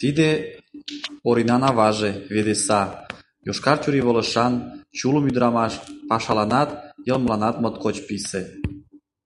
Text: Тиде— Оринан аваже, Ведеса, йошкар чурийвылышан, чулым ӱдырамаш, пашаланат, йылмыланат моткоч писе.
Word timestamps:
Тиде— 0.00 0.28
Оринан 1.28 1.62
аваже, 1.70 2.10
Ведеса, 2.34 2.82
йошкар 3.46 3.76
чурийвылышан, 3.82 4.52
чулым 4.96 5.24
ӱдырамаш, 5.30 5.72
пашаланат, 6.08 6.70
йылмыланат 7.06 7.56
моткоч 7.62 7.96
писе. 8.06 8.42